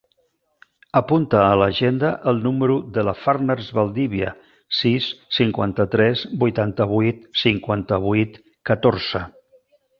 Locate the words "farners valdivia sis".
3.25-5.11